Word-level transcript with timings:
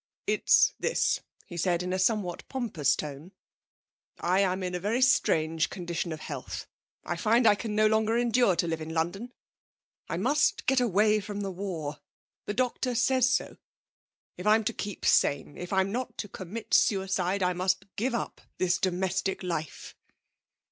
'It's 0.25 0.73
this,' 0.79 1.19
he 1.45 1.55
said 1.55 1.83
in 1.83 1.93
a 1.93 1.99
somewhat 1.99 2.43
pompous 2.49 2.95
tone, 2.95 3.33
'I 4.19 4.39
am 4.39 4.63
in 4.63 4.73
a 4.73 4.79
very 4.79 4.99
strange 4.99 5.69
condition 5.69 6.11
of 6.11 6.21
health. 6.21 6.65
I 7.03 7.15
find 7.15 7.45
I 7.45 7.53
can 7.53 7.75
no 7.75 7.85
longer 7.85 8.17
endure 8.17 8.55
to 8.55 8.67
live 8.67 8.81
in 8.81 8.95
London; 8.95 9.31
I 10.09 10.17
must 10.17 10.65
get 10.65 10.79
away 10.79 11.19
from 11.19 11.41
the 11.41 11.51
war. 11.51 11.99
The 12.47 12.55
doctor 12.55 12.95
says 12.95 13.29
so. 13.31 13.57
If 14.37 14.47
I'm 14.47 14.63
to 14.63 14.73
keep 14.73 15.05
sane, 15.05 15.55
if 15.55 15.71
I'm 15.71 15.91
not 15.91 16.17
to 16.17 16.27
commit 16.27 16.73
suicide, 16.73 17.43
I 17.43 17.53
must 17.53 17.85
give 17.95 18.15
up 18.15 18.41
this 18.57 18.79
domestic 18.79 19.43
life.' 19.43 19.95